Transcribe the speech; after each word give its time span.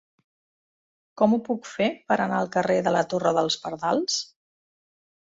Com 1.23 1.35
ho 1.35 1.39
puc 1.51 1.69
fer 1.73 1.91
per 2.13 2.19
anar 2.25 2.41
al 2.41 2.51
carrer 2.57 2.81
de 2.91 2.97
la 2.99 3.07
Torre 3.15 3.37
dels 3.41 3.63
Pardals? 3.67 4.21